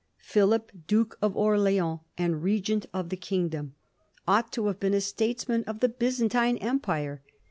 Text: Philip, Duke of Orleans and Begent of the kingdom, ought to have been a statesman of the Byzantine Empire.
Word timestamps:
Philip, 0.23 0.71
Duke 0.87 1.15
of 1.21 1.37
Orleans 1.37 1.99
and 2.17 2.43
Begent 2.43 2.87
of 2.91 3.09
the 3.09 3.15
kingdom, 3.15 3.75
ought 4.27 4.51
to 4.53 4.65
have 4.65 4.79
been 4.79 4.95
a 4.95 4.99
statesman 4.99 5.63
of 5.65 5.79
the 5.79 5.89
Byzantine 5.89 6.57
Empire. 6.57 7.21